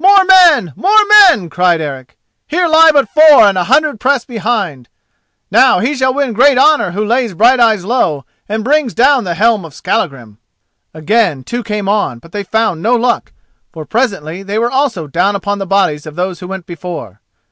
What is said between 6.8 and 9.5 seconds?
who lays Brighteyes low and brings down the